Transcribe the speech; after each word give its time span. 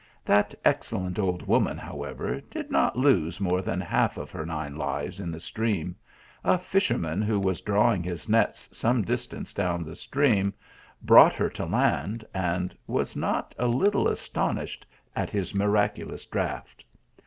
That 0.25 0.55
excellent 0.65 1.19
old 1.19 1.45
woman, 1.45 1.77
however, 1.77 2.41
did 2.49 2.71
not 2.71 2.97
lose 2.97 3.39
more 3.39 3.61
than 3.61 3.79
half 3.79 4.17
of 4.17 4.31
her 4.31 4.47
nine 4.47 4.75
lives 4.75 5.19
in 5.19 5.29
the 5.29 5.39
stream. 5.39 5.95
A 6.43 6.57
fisherman 6.57 7.21
who 7.21 7.39
was 7.39 7.61
drawing 7.61 8.01
his 8.01 8.27
nets 8.27 8.67
some 8.75 9.03
distance 9.03 9.53
down 9.53 9.83
the 9.83 9.95
stream, 9.95 10.55
brought 11.03 11.35
her 11.35 11.51
to 11.51 11.67
land 11.67 12.25
and 12.33 12.75
was 12.87 13.15
not 13.15 13.53
a 13.59 13.67
little 13.67 14.07
astonished 14.07 14.87
at 15.15 15.29
his 15.29 15.53
miraculous 15.53 16.25
draught. 16.25 16.83